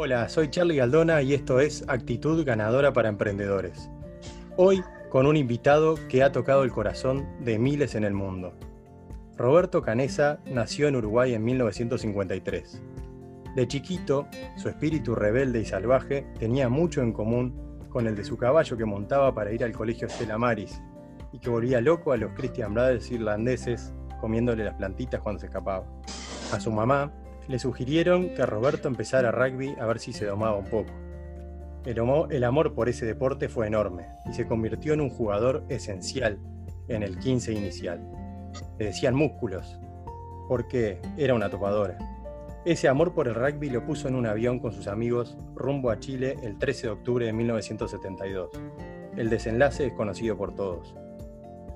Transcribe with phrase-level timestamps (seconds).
[0.00, 3.90] Hola, soy Charlie Galdona y esto es Actitud Ganadora para Emprendedores.
[4.56, 8.54] Hoy con un invitado que ha tocado el corazón de miles en el mundo.
[9.36, 12.80] Roberto Canesa nació en Uruguay en 1953.
[13.56, 17.52] De chiquito, su espíritu rebelde y salvaje tenía mucho en común
[17.88, 20.80] con el de su caballo que montaba para ir al colegio Stella Maris
[21.32, 25.84] y que volvía loco a los Christian Brothers irlandeses comiéndole las plantitas cuando se escapaba.
[26.52, 27.12] A su mamá
[27.48, 30.92] le sugirieron que Roberto empezara rugby a ver si se domaba un poco.
[31.84, 36.38] El, amor por ese deporte fue enorme y se convirtió en un jugador esencial
[36.88, 38.00] en el 15 inicial.
[38.78, 39.78] Le decían músculos,
[40.48, 41.96] porque era una topadora.
[42.66, 45.98] Ese amor por el rugby lo puso en un avión con sus amigos rumbo a
[45.98, 48.50] Chile el 13 de octubre de 1972.
[49.16, 50.94] El desenlace es conocido por todos.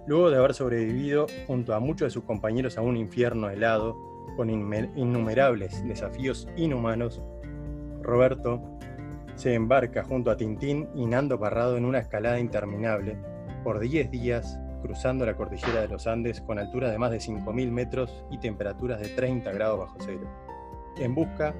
[0.07, 4.51] Luego de haber sobrevivido junto a muchos de sus compañeros a un infierno helado, con
[4.51, 7.23] innumerables desafíos inhumanos,
[8.03, 8.61] Roberto
[9.35, 13.17] se embarca junto a Tintín y Nando Parrado en una escalada interminable
[13.65, 17.71] por 10 días cruzando la cordillera de los Andes con alturas de más de 5.000
[17.71, 20.29] metros y temperaturas de 30 grados bajo cero,
[20.99, 21.55] en busca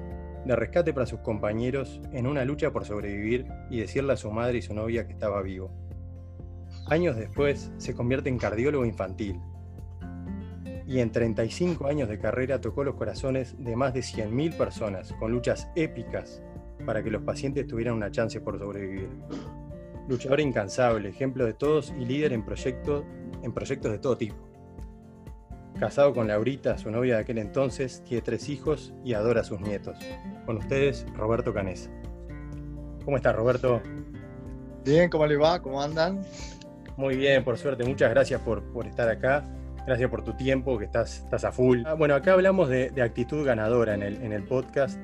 [0.45, 4.57] de rescate para sus compañeros en una lucha por sobrevivir y decirle a su madre
[4.57, 5.71] y su novia que estaba vivo.
[6.87, 9.39] Años después se convierte en cardiólogo infantil
[10.87, 15.31] y en 35 años de carrera tocó los corazones de más de 100.000 personas con
[15.31, 16.41] luchas épicas
[16.85, 19.09] para que los pacientes tuvieran una chance por sobrevivir.
[20.07, 23.05] Luchador incansable, ejemplo de todos y líder en, proyectos,
[23.41, 24.35] en proyectos de todo tipo.
[25.79, 29.59] Casado con Laurita, su novia de aquel entonces, tiene tres hijos y adora a sus
[29.61, 29.97] nietos.
[30.45, 31.89] Con ustedes, Roberto Canesa.
[33.05, 33.81] ¿Cómo está Roberto?
[34.85, 35.61] Bien, ¿cómo le va?
[35.61, 36.21] ¿Cómo andan?
[36.95, 37.83] Muy bien, por suerte.
[37.85, 39.45] Muchas gracias por, por estar acá.
[39.85, 41.81] Gracias por tu tiempo, que estás, estás a full.
[41.85, 44.99] Ah, bueno, acá hablamos de, actitud ganadora en el, en el podcast.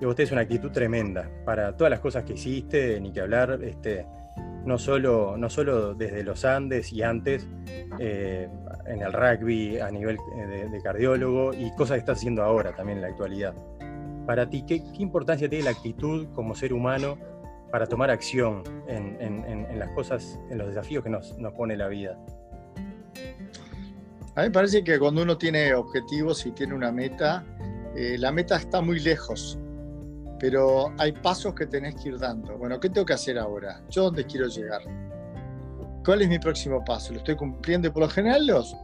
[0.00, 3.60] Y usted es una actitud tremenda para todas las cosas que hiciste, ni que hablar,
[3.62, 4.04] este,
[4.64, 7.48] no, solo, no solo desde los Andes y antes,
[7.98, 8.48] eh,
[8.86, 12.98] en el rugby, a nivel eh, de, cardiólogo, y cosas que estás haciendo ahora también
[12.98, 13.54] en la actualidad.
[14.26, 17.16] Para ti, ¿qué, qué importancia tiene la actitud como ser humano
[17.70, 21.76] para tomar acción en, en, en, las cosas, en los desafíos que nos, nos pone
[21.76, 22.18] la vida?
[24.36, 27.42] A mí me parece que cuando uno tiene objetivos y tiene una meta,
[27.96, 29.58] eh, la meta está muy lejos,
[30.38, 32.58] pero hay pasos que tenés que ir dando.
[32.58, 33.80] Bueno, ¿qué tengo que hacer ahora?
[33.88, 34.82] ¿Yo dónde quiero llegar?
[36.04, 37.14] ¿Cuál es mi próximo paso?
[37.14, 37.88] ¿Lo estoy cumpliendo?
[37.88, 38.76] Y por lo general los,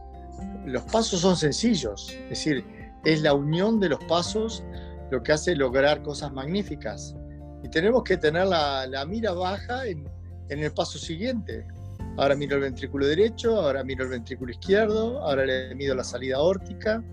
[0.65, 2.65] los pasos son sencillos, es decir,
[3.05, 4.63] es la unión de los pasos
[5.11, 7.15] lo que hace lograr cosas magníficas.
[7.61, 10.09] Y tenemos que tener la, la mira baja en,
[10.49, 11.67] en el paso siguiente.
[12.15, 16.39] Ahora miro el ventrículo derecho, ahora miro el ventrículo izquierdo, ahora le mido la salida
[16.39, 17.03] órtica,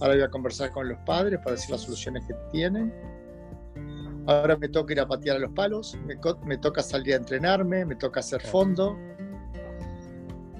[0.00, 2.92] ahora voy a conversar con los padres para decir las soluciones que tienen.
[4.26, 7.96] Ahora me toca ir a patear a los palos, me, toca salir a entrenarme, me
[7.96, 8.96] toca hacer fondo,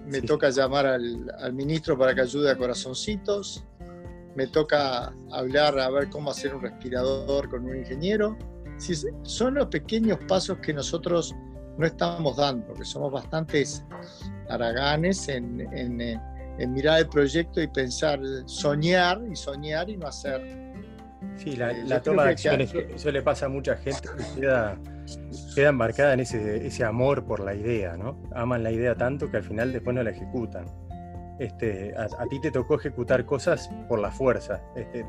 [0.05, 3.65] me toca llamar al, ministro para que ayude a corazoncitos,
[4.35, 8.37] me toca hablar a ver cómo hacer un respirador con un ingeniero.
[9.23, 11.35] son los pequeños pasos que nosotros
[11.79, 13.85] no estamos dando, que somos bastantes
[14.49, 16.21] haraganes en, eh,
[16.59, 20.41] en, mirar el proyecto y pensar, soñar y soñar y no hacer.
[21.37, 24.79] Sí, la, eh, toma de acciones, eso le pasa a mucha gente que queda,
[25.55, 28.19] queda embarcada en ese, ese amor por la idea, ¿no?
[28.35, 30.67] Aman la idea tanto que al final después no la ejecutan.
[31.39, 34.63] Este, a, ti te tocó ejecutar cosas por la fuerza.
[34.75, 35.05] Este,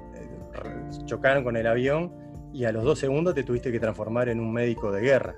[1.06, 2.12] chocaron con el avión
[2.52, 5.36] y a los dos segundos te tuviste que transformar en un médico de guerra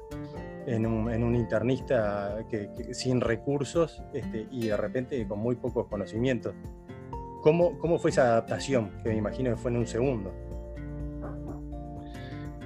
[0.69, 6.53] en un, internista que, sin recursos este, y de repente con muy pocos conocimientos.
[7.41, 8.91] ¿Cómo, ¿Cómo, fue esa adaptación?
[9.01, 10.31] Que me imagino que fue en un segundo.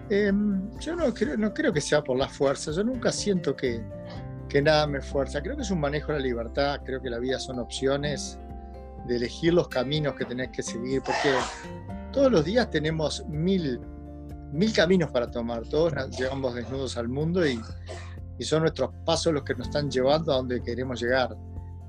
[0.09, 3.81] Em, yo no creo, no creo que sea por la fuerza, yo nunca siento que,
[4.50, 7.20] que nada me fuerza, creo que es un manejo de la libertad, creo que la
[7.20, 8.38] vida son opciones
[9.08, 11.34] de elegir los caminos que tenés que seguir, porque
[12.11, 13.79] todos los días tenemos mil
[14.53, 17.59] mil caminos para tomar, todos llegamos desnudos al mundo y,
[18.40, 21.34] son nuestros pasos los que nos están llevando a donde queremos llegar.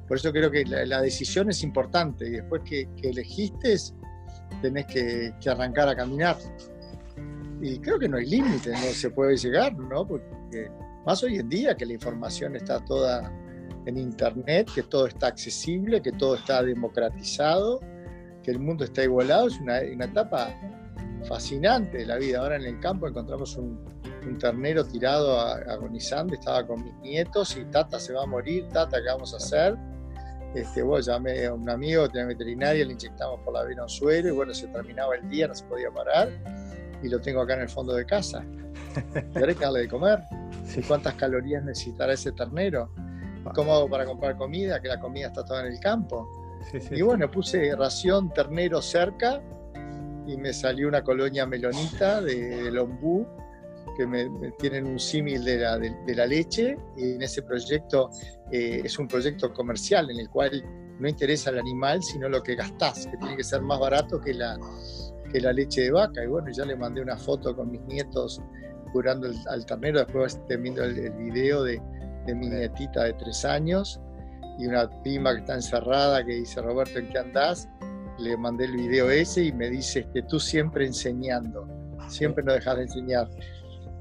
[0.06, 3.76] Por eso creo que la, decisión es importante y después que, elegiste
[4.62, 6.36] tenés que, arrancar a caminar.
[7.60, 10.06] Y creo que no hay límite, no se puede llegar, ¿no?
[10.06, 10.70] Porque
[11.04, 13.32] más hoy en día que la información está toda
[13.86, 17.80] en internet, que todo está accesible, que todo está democratizado,
[18.44, 20.54] que el mundo está igualado, es una, una etapa
[21.24, 22.40] fascinante de la vida.
[22.40, 23.78] Ahora en el campo encontramos un,
[24.38, 29.08] ternero tirado agonizando, estaba con mis nietos y Tata se va a morir, Tata, ¿qué
[29.08, 29.76] vamos a hacer?
[30.54, 34.28] Este, bueno, llamé a un amigo, tenía veterinaria, le inyectamos por la vena un suero
[34.28, 36.30] y bueno, se terminaba el día, no se podía parar.
[37.02, 38.42] y lo tengo acá en el fondo de casa.
[39.34, 40.20] ¿Querés que darle de comer?
[40.88, 42.90] ¿Cuántas calorías necesitará ese ternero?
[43.54, 44.80] ¿Cómo hago para comprar comida?
[44.80, 46.26] Que la comida está toda en el campo.
[46.90, 49.42] y bueno, puse ración ternero cerca
[50.26, 53.26] y me salió una colonia melonita de, lombú
[53.96, 54.28] que me,
[54.58, 58.10] tienen un símil de la, de, la, leche y en ese proyecto
[58.50, 60.64] eh, es un proyecto comercial en el cual
[60.98, 64.34] no interesa el animal sino lo que gastás, que tiene que ser más barato que
[64.34, 64.58] la,
[65.30, 66.24] que la leche de vaca.
[66.24, 68.40] Y bueno, ya le mandé una foto con mis nietos
[68.92, 71.80] curando al ternero, después viendo el, el video de,
[72.26, 74.00] de mi nietita de tres años
[74.58, 77.68] y una prima que está encerrada que dice, Roberto, ¿en qué andás?
[78.18, 81.66] Le mandé el video ese y me dice, este, tú siempre enseñando,
[82.08, 83.28] siempre no dejas de enseñar.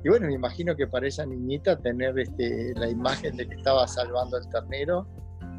[0.03, 3.87] Y bueno, me imagino que para esa niñita tener este, la imagen de que estaba
[3.87, 5.07] salvando al ternero,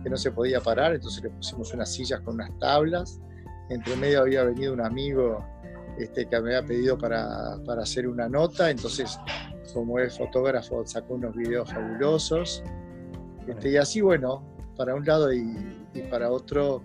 [0.02, 3.18] que no se podía parar, entonces le pusimos unas sillas con unas tablas.
[3.70, 5.42] Entre medio había venido un amigo
[5.98, 9.18] este, que me había pedido para, para hacer una nota, entonces
[9.74, 12.62] como es fotógrafo, sacó unos videos fabulosos.
[13.46, 14.42] Este, y así, bueno,
[14.76, 15.74] para un lado y,
[16.10, 16.82] para otro,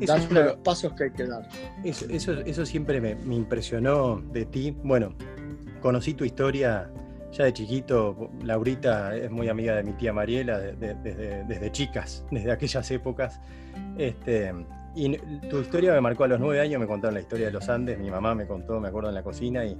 [0.00, 1.48] dando los pasos que hay que dar.
[1.84, 4.76] Eso, eso, siempre me, impresionó de ti.
[4.82, 5.14] Bueno,
[5.80, 6.90] conocí tu historia
[7.32, 8.30] ya de chiquito.
[8.42, 13.40] Laurita es muy amiga de mi tía Mariela desde, chicas, desde aquellas épocas.
[13.98, 14.52] Este,
[14.94, 15.16] y
[15.48, 17.98] tu historia me marcó a los nueve años, me contaron la historia de los Andes,
[17.98, 19.76] mi mamá me contó, me acuerdo en la cocina, y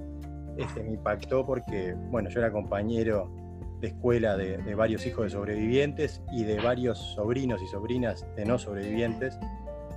[0.57, 3.31] este, me impactó porque, bueno, yo era compañero
[3.79, 8.57] de escuela de, varios hijos de sobrevivientes y de varios sobrinos y sobrinas de no
[8.57, 9.37] sobrevivientes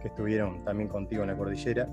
[0.00, 1.88] que estuvieron también contigo en la cordillera.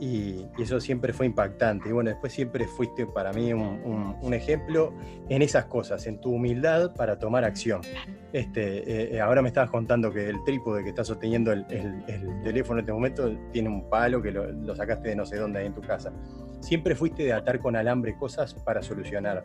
[0.00, 1.88] Y, eso siempre fue impactante.
[1.88, 4.92] Y bueno, después siempre fuiste para mí un, ejemplo
[5.28, 7.80] en esas cosas, en tu humildad para tomar acción.
[8.32, 11.64] Este, eh, ahora me estabas contando que el trípode que estás sosteniendo el,
[12.42, 15.60] teléfono en este momento tiene un palo que lo, lo sacaste de no sé dónde
[15.60, 16.12] ahí en tu casa
[16.64, 19.44] siempre fuiste de atar con alambre cosas para solucionar,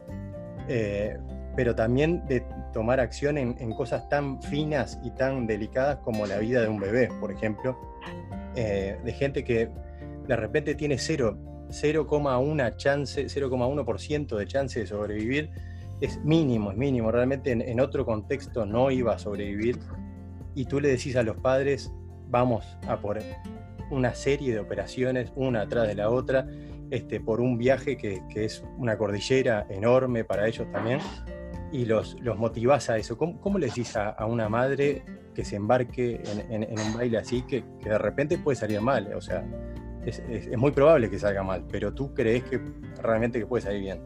[0.68, 1.18] eh,
[1.60, 2.42] pero también de
[2.72, 7.10] tomar acción en, cosas tan finas y tan delicadas como la vida de un bebé,
[7.20, 7.78] por ejemplo,
[8.56, 9.68] eh, de gente que
[10.26, 15.50] de repente tiene 0,1 chance, 0,1% de chance de sobrevivir,
[16.00, 19.80] es mínimo, es mínimo, realmente en otro contexto no iba a sobrevivir.
[20.56, 21.92] Y tú le decís a los padres,
[22.30, 23.20] vamos a por
[23.92, 26.48] una serie de operaciones, una atrás de la otra,
[26.92, 31.00] este, por un viaje que, es una cordillera enorme para ellos también,
[31.72, 33.18] y los, los motivás a eso.
[33.18, 37.98] ¿Cómo, les dices a, una madre que se embarque en, un baile así que, de
[37.98, 39.14] repente puede salir mal?
[39.14, 39.46] O sea,
[40.06, 40.22] es,
[40.58, 42.60] muy probable que salga mal, pero tú crees que
[43.02, 44.02] realmente que puede salir bien.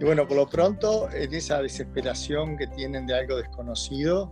[0.00, 4.30] Y bueno, por lo pronto, en esa desesperación que tienen de algo desconocido,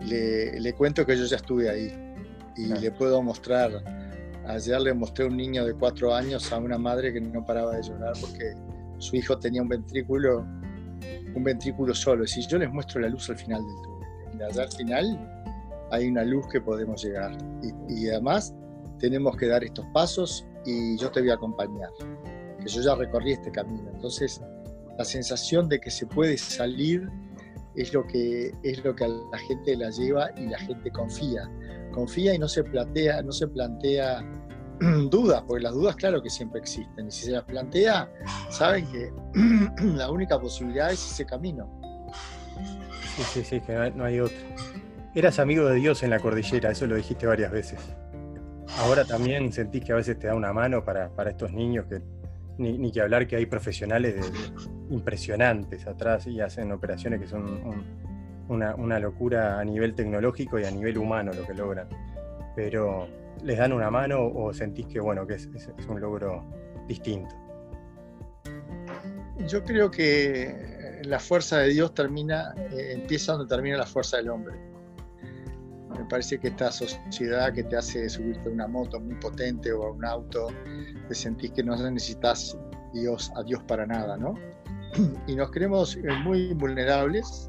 [0.00, 1.92] le, cuento que yo ya estuve ahí
[2.56, 3.82] y le puedo mostrar
[4.48, 7.82] Ayer le mostré un niño de cuatro años a una madre que no paraba de
[7.82, 8.54] llorar porque
[8.96, 10.46] su hijo tenía un ventrículo,
[11.38, 12.22] un ventrículo solo.
[12.22, 14.08] Decir, yo les muestro la luz al final del túnel.
[14.38, 15.48] Y allá al final
[15.90, 17.36] hay una luz que podemos llegar.
[17.88, 18.54] Y, además
[18.98, 21.90] tenemos que dar estos pasos y yo te voy a acompañar.
[22.60, 23.88] Que yo ya recorrí este camino.
[23.94, 24.42] Entonces,
[24.98, 27.08] la sensación de que se puede salir
[27.76, 31.48] es lo que, es lo que a la gente la lleva y la gente confía.
[31.92, 34.28] Confía y no se plantea, no se plantea
[35.10, 38.10] dudas, porque las dudas claro que siempre existen, y si se las plantea,
[38.50, 39.12] saben que
[39.82, 41.68] la única posibilidad es ese camino.
[43.16, 44.36] Sí, sí, sí, que no hay, otra.
[45.14, 47.80] Eras amigo de Dios en la cordillera, eso lo dijiste varias veces.
[48.78, 52.00] Ahora también sentís que a veces te da una mano para, estos niños que
[52.58, 54.30] ni, que hablar que hay profesionales
[54.90, 57.60] impresionantes atrás y hacen operaciones que son
[58.48, 61.88] una, una, locura a nivel tecnológico y a nivel humano lo que logran.
[62.54, 63.08] Pero
[63.42, 65.48] les dan una mano o sentís que bueno, que es,
[65.88, 66.44] un logro
[66.86, 67.34] distinto?
[69.46, 74.30] Yo creo que la fuerza de Dios termina, eh, empieza donde termina la fuerza del
[74.30, 74.56] hombre.
[75.96, 79.84] Me parece que esta sociedad que te hace subirte a una moto muy potente o
[79.84, 80.48] a un auto,
[81.08, 82.56] te sentís que no necesitas
[82.92, 84.34] Dios, a Dios para nada, ¿no?
[85.26, 87.47] Y nos creemos eh, muy vulnerables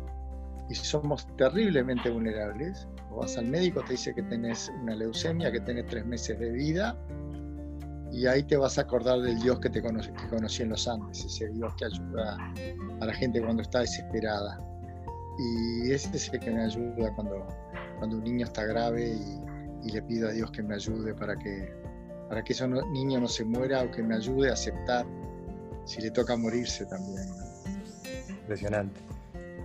[0.69, 2.87] y somos terriblemente vulnerables
[3.19, 6.97] vas al médico, te dice que tenés una leucemia, que tenés tres meses de vida,
[8.11, 11.49] y ahí te vas a acordar del Dios que te conocí, en los Andes, ese
[11.49, 12.37] Dios que ayuda
[13.01, 14.59] a la gente cuando está desesperada.
[15.37, 17.47] Y ese es el que me ayuda cuando,
[17.99, 19.15] cuando un niño está grave
[19.83, 21.73] y, le pido a Dios que me ayude para que,
[22.27, 25.05] para que ese niño no se muera o que me ayude a aceptar
[25.85, 27.25] si le toca morirse también.
[28.29, 28.99] Impresionante.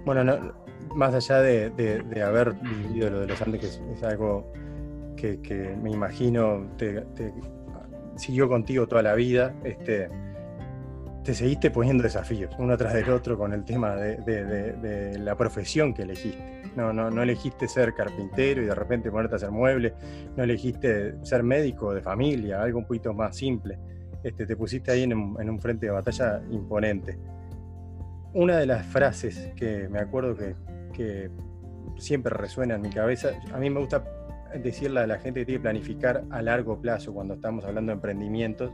[0.05, 0.64] Bueno, no,
[0.95, 4.53] más allá de, haber vivido lo de los Andes, que es, algo
[5.17, 6.67] que, me imagino
[8.17, 9.55] siguió contigo toda la vida.
[9.65, 10.09] Este,
[11.25, 16.03] te seguiste poniendo desafíos, uno tras del otro, con el tema de, la profesión que
[16.03, 16.63] elegiste.
[16.77, 19.93] No, elegiste ser carpintero y de repente ponerte a hacer muebles,
[20.37, 23.79] no elegiste ser médico de familia, algo un poquito más simple.
[24.23, 27.19] Este, te pusiste ahí en un, frente de batalla imponente.
[28.35, 30.55] Una de las frases que me acuerdo que,
[30.95, 31.31] que
[31.99, 34.05] siempre resuena en mi cabeza, a mí me gusta
[34.63, 37.95] decirle a la gente que tiene que planificar a largo plazo cuando estamos hablando de
[37.95, 38.73] emprendimientos,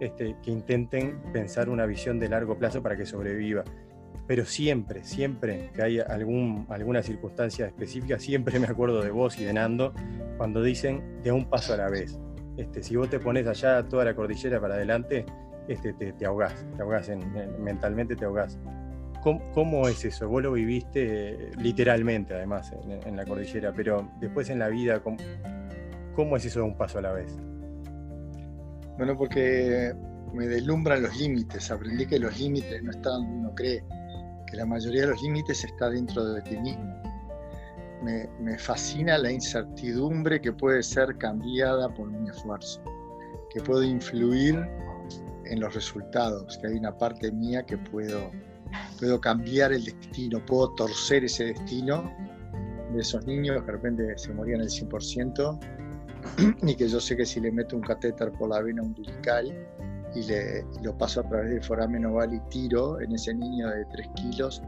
[0.00, 3.64] este, que intenten pensar una visión de largo plazo para que sobreviva.
[4.26, 9.44] Pero siempre, siempre que hay algún, alguna circunstancia específica, siempre me acuerdo de vos y
[9.44, 9.92] de Nando
[10.36, 12.18] cuando dicen de un paso a la vez.
[12.56, 15.26] Este, si vos te pones allá toda la cordillera para adelante,
[15.68, 17.10] este, te, te ahogás, te ahogás
[17.58, 18.58] mentalmente te ahogás.
[19.22, 20.28] ¿Cómo, es eso?
[20.28, 22.72] Vos lo viviste literalmente, además,
[23.06, 25.18] en, la cordillera, pero después en la vida, ¿cómo,
[26.14, 27.36] ¿cómo es eso de un paso a la vez?
[28.96, 29.94] Bueno, porque
[30.32, 31.70] me deslumbran los límites.
[31.70, 33.84] Aprendí que los límites no están donde uno cree,
[34.46, 37.02] que la mayoría de los límites está dentro de ti mismo.
[38.02, 42.82] Me, fascina la incertidumbre que puede ser cambiada por mi esfuerzo,
[43.52, 44.66] que puedo influir
[45.44, 48.30] en los resultados, que hay una parte mía que puedo,
[48.98, 52.12] puedo cambiar el destino, puedo torcer ese destino
[52.92, 55.58] de esos niños que de repente se morían el 100%
[56.62, 59.46] y que yo sé que si le meto un catéter por la vena umbilical
[60.14, 63.84] y, le, lo paso a través del foramen oval y tiro en ese niño de
[63.92, 64.62] 3 kilos,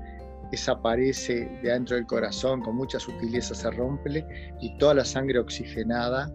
[0.50, 4.24] desaparece de adentro del corazón, con mucha sutileza se rompe
[4.60, 6.30] y toda la sangre oxigenada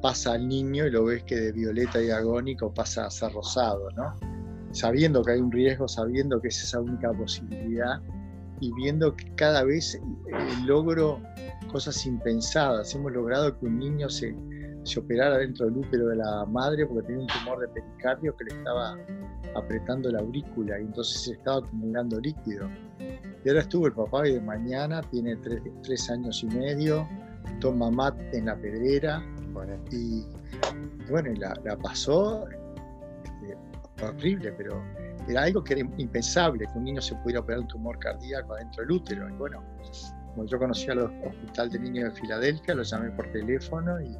[0.00, 3.90] pasa al niño y lo ves que de violeta y agónico pasa a ser rosado,
[3.90, 4.35] ¿no?
[4.76, 7.98] Sabiendo que hay un riesgo, sabiendo que es esa única posibilidad
[8.60, 10.00] y viendo que cada vez eh,
[10.66, 11.18] logro
[11.72, 12.94] cosas impensadas.
[12.94, 14.36] Hemos logrado que un niño se,
[14.84, 18.44] se operara dentro del útero de la madre porque tenía un tumor de pericardio que
[18.44, 18.98] le estaba
[19.54, 22.68] apretando la aurícula y entonces se estaba acumulando líquido.
[23.42, 27.08] Y ahora estuvo el papá y de mañana tiene tres, años y medio,
[27.60, 29.24] toma mate en la pedrera
[29.90, 30.26] y,
[31.10, 32.44] bueno, y la, pasó
[34.02, 34.82] horrible, pero
[35.28, 38.82] era algo que era impensable, que un niño se pudiera operar un tumor cardíaco adentro
[38.82, 39.28] del útero.
[39.28, 39.62] Y bueno,
[40.34, 44.16] como yo conocía al hospital de niños de Filadelfia, lo llamé por teléfono y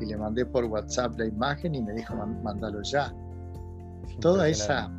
[0.00, 3.12] y le mandé por WhatsApp la imagen y me dijo, mándalo ya.
[4.20, 4.90] Toda esa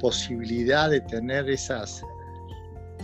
[0.00, 2.02] posibilidad de tener esas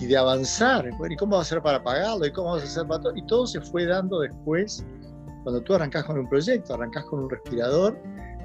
[0.01, 0.89] y de avanzar.
[1.09, 2.27] ¿Y cómo va a ser para pagarlo?
[2.27, 3.17] ¿Y cómo vas a hacer para todo?
[3.17, 4.85] Y todo se fue dando después,
[5.43, 7.99] cuando tú arrancas con un proyecto, arrancas con un respirador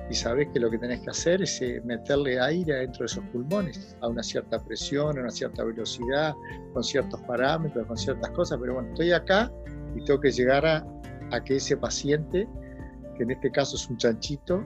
[0.10, 3.24] y sabes que lo que tenés que hacer es eh, meterle aire dentro de esos
[3.26, 6.34] pulmones a una cierta presión, a una cierta velocidad,
[6.74, 8.58] con ciertos parámetros, con ciertas cosas.
[8.60, 9.52] Pero bueno, estoy acá
[9.96, 10.86] y tengo que llegar a
[11.32, 12.48] a que ese paciente,
[13.16, 14.64] que en este caso es un chanchito,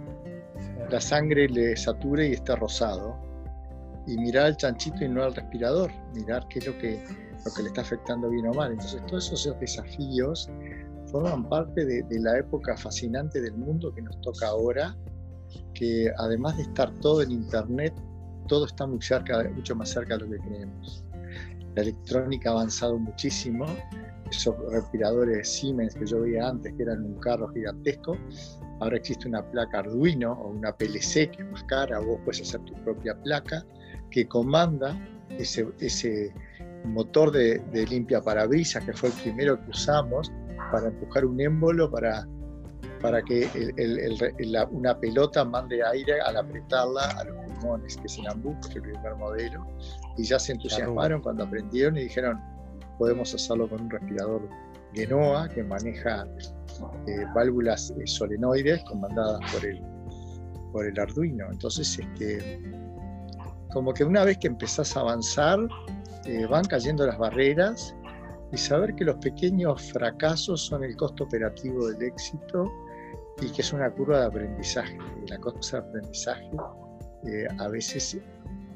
[0.89, 3.17] la sangre le sature y esté rosado.
[4.05, 7.03] Y mirar al chanchito y no al respirador, mirar qué es lo que,
[7.45, 8.73] lo que le está afectando bien o mal.
[8.73, 10.49] Entonces, todos esos desafíos
[11.05, 14.95] forman parte de, la época fascinante del mundo que nos toca ahora,
[15.73, 17.93] que además de estar todo en Internet,
[18.47, 21.03] todo está muy cerca, mucho más cerca de lo que creemos.
[21.75, 23.65] La electrónica ha avanzado muchísimo,
[24.29, 28.17] esos respiradores Siemens que yo veía antes, que eran un carro gigantesco,
[28.79, 32.61] ahora existe una placa Arduino o una PLC que es más cara, vos puedes hacer
[32.61, 33.65] tu propia placa
[34.11, 34.97] que comanda
[35.29, 36.33] ese, ese
[36.85, 40.31] motor de, limpia parabrisas que fue el primero que usamos
[40.71, 42.27] para empujar un émbolo para,
[43.03, 43.49] para que
[44.71, 48.75] una pelota mande aire al apretarla a los pulmones, que es el Ambu, que es
[48.77, 49.67] el primer modelo,
[50.17, 52.39] y ya se entusiasmaron cuando aprendieron y dijeron,
[52.97, 54.47] podemos hacerlo con un respirador
[54.93, 56.25] Genoa que maneja
[57.07, 59.81] eh, válvulas eh, solenoides comandadas por el,
[60.71, 61.45] por el Arduino.
[61.51, 62.61] Entonces, este,
[63.73, 65.59] como que una vez que empezás a avanzar,
[66.25, 67.93] eh, van cayendo las barreras
[68.53, 72.71] y saber que los pequeños fracasos son el costo operativo del éxito
[73.41, 74.97] y que es una curva de aprendizaje.
[75.23, 76.51] Y la cosa de aprendizaje
[77.57, 78.17] a veces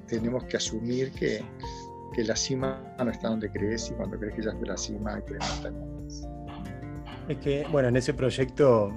[0.08, 1.44] tenemos que asumir que
[2.14, 4.78] que la cima no está donde crees y cuando crees que ya es de la
[4.78, 5.38] cima hay que
[7.30, 8.92] Es que, bueno, en ese proyecto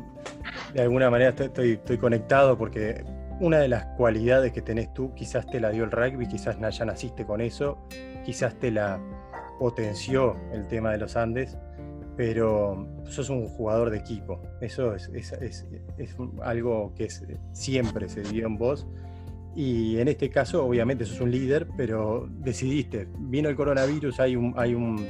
[0.73, 3.05] de alguna manera estoy, estoy conectado porque
[3.41, 6.85] una de las cualidades que tenés tú quizás te la dio el rugby, quizás ya
[6.85, 7.79] naciste con eso,
[8.25, 9.01] quizás te la
[9.59, 11.59] potenció el tema de los Andes,
[12.21, 14.43] pero sos un jugador de equipo.
[14.61, 15.11] Eso es,
[16.43, 17.09] algo que
[17.55, 18.87] siempre se dio en vos
[19.57, 24.53] y en este caso, obviamente, sos un líder, pero decidiste, vino el coronavirus, hay un,
[24.59, 25.09] hay un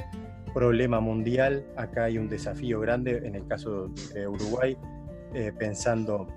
[0.53, 4.77] problema mundial, acá hay un desafío grande, en el caso de Uruguay,
[5.33, 6.27] eh, pensando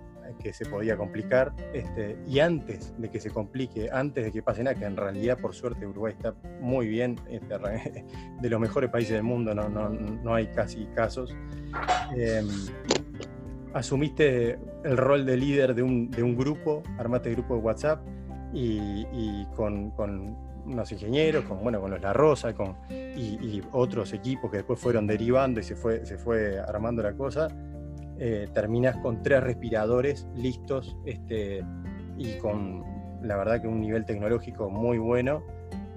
[0.43, 1.53] que se podía complicar.
[1.73, 5.39] Este, y antes de que se complique, antes de que pase nada, que en realidad
[5.39, 7.55] por suerte Uruguay está muy bien, este,
[8.41, 11.35] de los mejores países del mundo, no, no, no hay casi casos.
[12.17, 12.49] Em,
[13.73, 18.01] asumiste el rol de líder de un, de un grupo, armaste grupo de WhatsApp
[18.53, 24.51] y, con, con, unos ingenieros, con, bueno, con los La Rosa con, y, otros equipos
[24.51, 27.49] que después fueron derivando y se fue, se fue armando la cosa,
[28.19, 31.65] eh, terminas con tres respiradores listos este,
[32.17, 32.85] y con
[33.23, 35.43] la verdad que un nivel tecnológico muy bueno,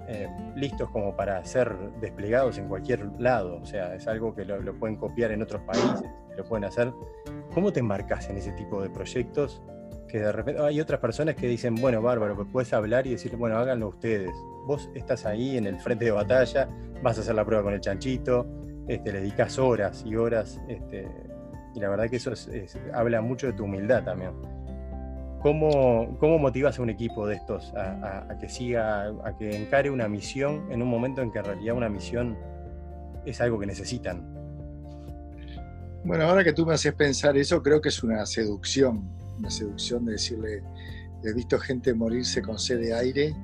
[0.08, 3.60] eh, listos como para ser desplegados en cualquier lado.
[3.60, 6.92] O sea, es algo que lo, lo pueden copiar en otros países, lo pueden hacer.
[7.54, 9.62] ¿Cómo te embarcas en ese tipo de proyectos?
[10.08, 13.36] Que de repente hay otras personas que dicen, bueno, bárbaro, pues puedes hablar y decir,
[13.36, 14.32] bueno, háganlo ustedes.
[14.66, 16.68] Vos estás ahí en el frente de batalla,
[17.02, 18.46] vas a hacer la prueba con el chanchito,
[18.88, 21.06] este, le dedicas horas y horas este,
[21.78, 22.32] y la verdad que eso
[22.92, 24.32] habla mucho de tu humildad también.
[25.40, 30.08] ¿Cómo, ¿Cómo, motivas a un equipo de estos a, que siga, a que encare una
[30.08, 32.36] misión en un momento en que en realidad una misión
[33.24, 34.26] es algo que necesitan?
[36.04, 39.08] Bueno, ahora que tú me haces pensar eso, creo que es una seducción,
[39.38, 40.64] una seducción de decirle,
[41.22, 43.36] he visto gente morirse con sed de aire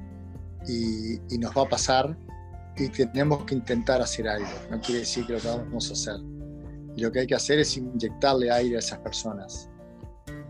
[0.66, 2.16] y, y nos va a pasar
[2.76, 6.33] y tenemos que intentar hacer algo, no quiere decir que lo vamos a hacer
[6.96, 9.68] y lo que hay que hacer es inyectarle aire a esas personas.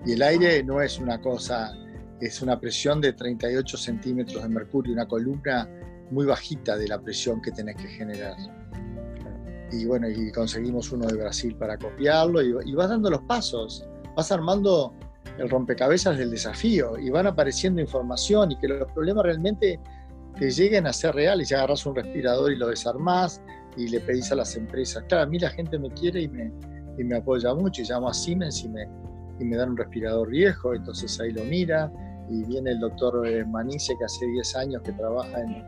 [0.06, 1.72] Y el aire no es una cosa,
[2.20, 5.68] es una presión de 38 centímetros de mercurio, una columna
[6.10, 8.36] muy bajita de la presión que tenés que generar.
[9.72, 14.30] Y bueno, y conseguimos uno de Brasil para copiarlo y, vas dando los pasos, vas
[14.30, 14.94] armando
[15.38, 19.80] el rompecabezas del desafío y van apareciendo información y que los problemas realmente
[20.38, 21.50] te lleguen a ser reales.
[21.50, 23.40] Y agarras un respirador y lo desarmás
[23.76, 25.04] y le pedís a las empresas.
[25.08, 26.52] Claro, a mí la gente me quiere y me,
[26.98, 28.88] y me apoya mucho y llamo a Siemens y me,
[29.40, 31.92] y me dan un respirador viejo, entonces ahí lo mira
[32.30, 35.64] y viene el doctor eh, Manice que hace 10 años que trabaja en,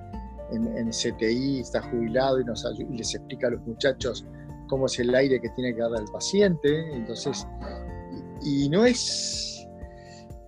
[0.52, 4.24] en, CTI, está jubilado y, nos y les explica a los muchachos
[4.68, 6.94] cómo es el aire que tiene que darle al paciente.
[6.94, 7.46] Entonces,
[8.42, 9.66] y, no es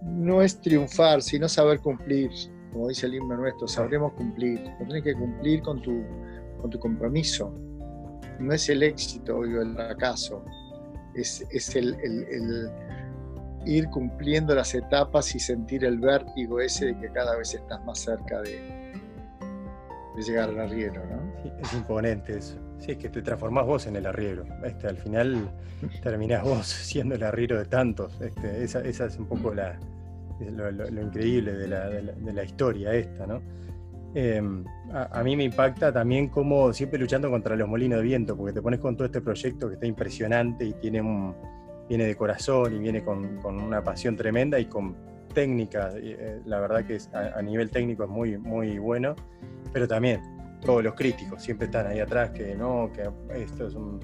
[0.02, 2.30] no es triunfar, sino saber cumplir,
[2.72, 6.02] como dice el himno nuestro, sabremos cumplir, tienes que cumplir con tu,
[6.58, 7.54] con tu compromiso.
[8.38, 10.44] No es el éxito o el fracaso,
[11.14, 12.70] es, es el, el,
[13.66, 17.98] ir cumpliendo las etapas y sentir el vértigo ese de que cada vez estás más
[17.98, 18.92] cerca de,
[20.16, 21.02] de llegar al arriero.
[21.06, 21.58] ¿no?
[21.60, 22.56] es imponente eso.
[22.78, 24.44] Sí, es que te transformás vos en el arriero.
[24.64, 25.50] Este, al final
[26.02, 28.20] terminás vos siendo el arriero de tantos.
[28.20, 29.78] Este, esa, esa, es un poco la,
[30.40, 33.42] lo, increíble de la, de la, historia esta, ¿no?
[34.14, 38.52] Em, a, mí me impacta también como siempre luchando contra los molinos de viento, porque
[38.52, 41.34] te pones con todo este proyecto que está impresionante y tiene un,
[41.88, 44.96] viene de corazón y viene con, una pasión tremenda y con
[45.34, 45.92] técnica.
[45.94, 49.14] Eh, la verdad que a, nivel técnico es muy, muy bueno,
[49.72, 50.20] pero también
[50.64, 54.00] todos los críticos siempre están ahí atrás que no, que esto es un...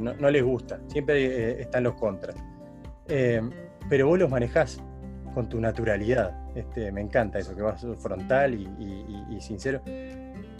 [0.00, 2.36] no, les gusta, siempre eh, están los contras.
[3.06, 3.50] Em,
[3.88, 4.82] pero vos los manejás
[5.34, 6.43] con tu naturalidad.
[6.54, 9.80] Este, me encanta eso, que vas frontal y, sincero.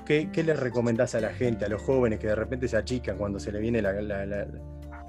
[0.04, 3.16] ¿Qué, ¿Qué, le recomendás a la gente, a los jóvenes que de repente se achican
[3.16, 3.85] cuando se le vienen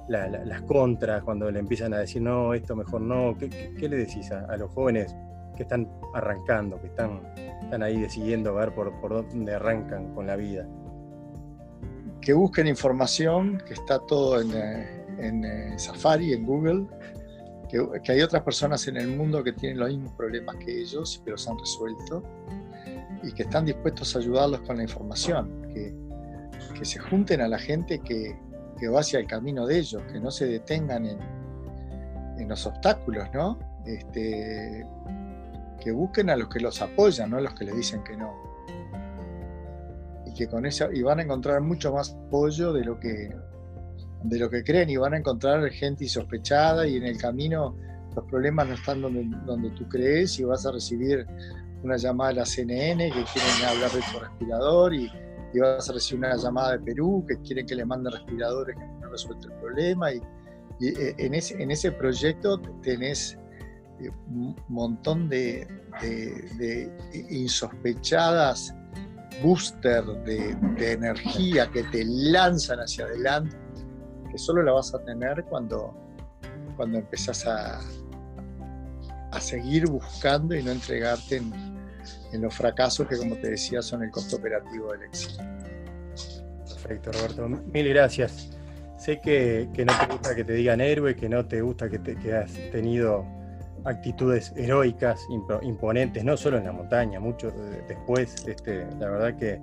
[0.08, 3.36] las contras, cuando le empiezan a decir, no, esto mejor no?
[3.38, 5.14] ¿Qué, qué, le decís a, los jóvenes
[5.58, 7.22] que están arrancando, que están,
[7.64, 10.68] están ahí decidiendo ver por, por dónde arrancan con la vida?
[12.22, 16.88] Que busquen información, que está todo en, eh, en eh, Safari, en Google,
[18.04, 21.38] que, hay otras personas en el mundo que tienen los mismos problemas que ellos, pero
[21.38, 22.24] se han resuelto
[23.24, 25.96] y que están dispuestos a ayudarlos con la información, que,
[26.78, 28.38] que se junten a la gente que,
[28.80, 31.20] que, va hacia el camino de ellos, que no se detengan en,
[32.38, 33.58] en los obstáculos, ¿no?
[33.86, 34.86] Este,
[35.80, 38.34] que busquen a los que los apoyan, no a los que les dicen que no.
[40.26, 43.36] Y que con eso y van a encontrar mucho más apoyo de lo que
[44.24, 47.76] de lo que creen y van a encontrar gente insospechada y en el camino
[48.16, 51.26] los problemas no están donde, donde tú crees y vas a recibir
[51.84, 55.12] una llamada de la CNN que quieren hablar de tu respirador y,
[55.54, 58.86] y vas a recibir una llamada de Perú que quieren que le manden respiradores que
[58.86, 60.22] no resuelven el problema y,
[60.82, 63.38] eh, en, ese, en ese proyecto tenés
[64.02, 65.68] eh, un montón de,
[66.02, 66.92] de,
[67.30, 68.74] insospechadas
[69.44, 73.56] booster de, de energía que te lanzan hacia adelante
[74.38, 75.94] solo la vas a tener cuando,
[76.76, 77.80] cuando empezás a,
[79.32, 81.54] a seguir buscando y no entregarte en,
[82.32, 85.44] en los fracasos que, como te decía, son el costo operativo del éxito.
[86.68, 87.48] Perfecto, Roberto.
[87.48, 88.50] Mil gracias.
[88.98, 92.16] sé que, no te gusta que te digan héroe, que no te gusta que, te,
[92.18, 93.26] que has tenido
[93.86, 95.20] actitudes heroicas,
[95.62, 97.52] imponentes, no solo en la montaña, mucho
[97.88, 99.60] después, este, la verdad que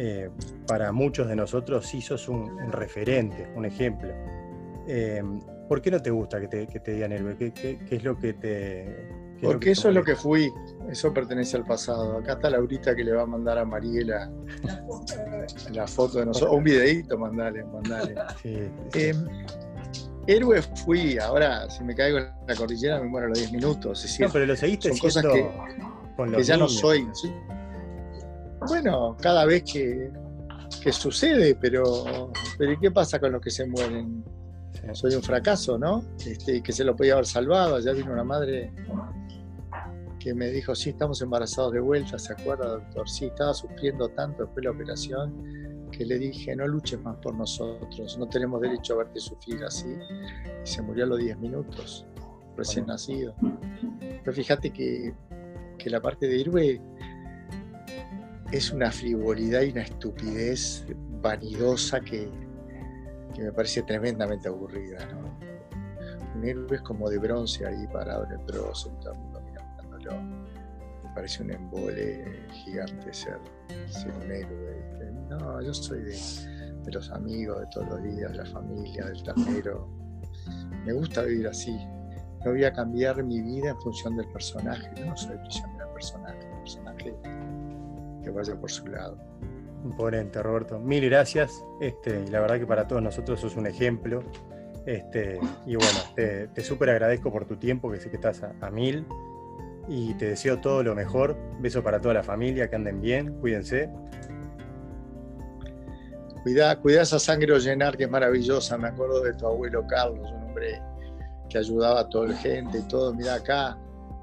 [0.00, 0.30] eh,
[0.68, 4.10] para muchos de nosotros sí sos un, referente, un ejemplo.
[4.86, 5.20] Eh,
[5.68, 7.36] ¿Por qué no te gusta que te, digan héroe?
[7.36, 9.08] ¿Qué, es lo que te...
[9.42, 10.52] Porque eso es lo que fui,
[10.88, 12.18] eso pertenece al pasado.
[12.18, 14.30] Acá está Laurita que le va a mandar a Mariela
[15.72, 18.14] la foto de nosotros, un videito, mandale, mandale.
[18.94, 19.14] Eh,
[20.28, 24.18] héroe fui, ahora si me caigo en la cordillera me muero a los 10 minutos.
[24.20, 27.08] no, pero lo seguiste son cosas que, ya no soy.
[28.66, 30.10] Bueno, cada vez que,
[30.92, 34.24] sucede, pero, pero ¿y qué pasa con los que se mueren?
[34.92, 36.02] Soy un fracaso, ¿no?
[36.24, 37.76] Este, que se lo podía haber salvado.
[37.76, 38.72] Allá vino una madre
[40.18, 43.08] que me dijo, sí, estamos embarazados de vuelta, ¿se acuerda, doctor?
[43.08, 47.34] Sí, estaba sufriendo tanto después de la operación que le dije, no luches más por
[47.34, 49.88] nosotros, no tenemos derecho a verte sufrir así.
[50.62, 52.06] Y se murió a los 10 minutos,
[52.56, 53.34] recién nacido.
[54.00, 55.14] Pero fíjate que,
[55.76, 56.80] que la parte de héroe
[58.52, 60.86] es una frivolidad y una estupidez
[61.20, 62.30] vanidosa que,
[63.34, 65.04] que me parece tremendamente aburrida.
[65.06, 65.38] ¿no?
[66.34, 70.22] Un héroe es como de bronce ahí parado en el trozo todo el mundo mirándolo.
[71.04, 74.88] Me parece un embole gigante ser, un héroe.
[75.28, 76.16] No, yo soy de,
[76.84, 79.88] de, los amigos de todos los días, de la familia, del ternero.
[80.86, 81.76] Me gusta vivir así.
[82.44, 84.88] No voy a cambiar mi vida en función del personaje.
[85.04, 86.47] No soy prisionero personaje
[88.28, 89.18] que vaya por su lado.
[89.84, 90.78] Imponente, Roberto.
[90.78, 91.64] Mil gracias.
[91.80, 94.22] Este, y la verdad que para todos nosotros sos un ejemplo.
[94.86, 98.70] Este, y bueno, te, te súper agradezco por tu tiempo, que sé que estás a,
[98.70, 99.06] mil.
[99.88, 101.36] Y te deseo todo lo mejor.
[101.60, 103.88] Beso para toda la familia, que anden bien, cuídense.
[106.42, 108.76] Cuidá, cuidá esa sangre llenar que es maravillosa.
[108.76, 110.82] Me acuerdo de tu abuelo Carlos, un hombre
[111.48, 113.14] que ayudaba a toda la gente y todo.
[113.14, 113.78] Mira acá,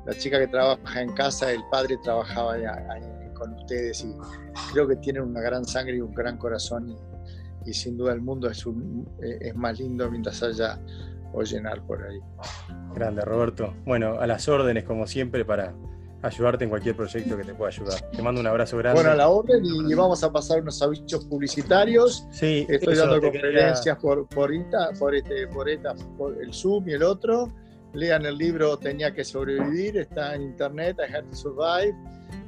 [0.05, 3.14] la chica que trabaja en casa, el padre trabajaba ahí
[3.45, 4.13] con ustedes y
[4.71, 6.95] creo que tienen una gran sangre y un gran corazón
[7.65, 10.79] y, sin duda el mundo es, un, eh, es más lindo mientras haya
[11.33, 12.19] o llenar por ahí.
[12.93, 13.73] Grande, Roberto.
[13.85, 15.73] Bueno, a las órdenes como siempre para
[16.21, 18.09] ayudarte en cualquier proyecto que te pueda ayudar.
[18.11, 18.99] Te mando un abrazo grande.
[18.99, 22.27] Bueno, a la orden y vamos a pasar unos avisos publicitarios.
[22.31, 24.51] Sí, Estoy dando conferencias por, por,
[24.99, 27.51] por, este, por, esta, por el Zoom y el otro.
[27.93, 31.95] Lean el libro Tenía que sobrevivir, está en internet, I Had to Survive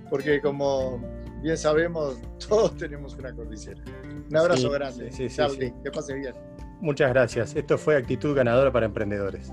[0.09, 1.01] porque como
[1.41, 3.81] bien sabemos, todos tenemos una cordillera.
[4.29, 6.33] Un abrazo grande, sí, sí, Charlie, que pase bien.
[6.79, 7.55] Muchas gracias.
[7.55, 9.51] Esto fue Actitud Ganadora para Emprendedores.